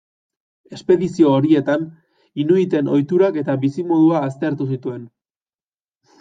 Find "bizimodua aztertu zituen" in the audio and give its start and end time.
3.67-5.07